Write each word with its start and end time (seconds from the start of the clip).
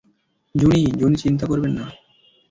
জুনি, 0.55 0.81
জুনি 0.99 1.15
চিন্তা 1.15 1.45
করবেন 1.45 1.71
না। 1.71 1.85